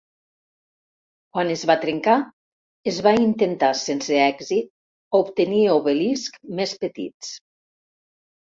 [1.35, 2.15] Quan es va trencar,
[2.93, 4.73] es va intentar sense èxit
[5.23, 7.33] obtenir obeliscs més petits.